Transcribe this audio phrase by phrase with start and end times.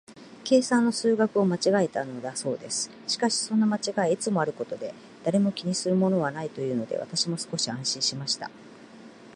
[0.43, 2.89] 計算の数字を間違えたのだそうです。
[3.07, 8.49] しかし、そんな間違いはいつもあることで、誰も気にするものはないというので、私も少し安心しました。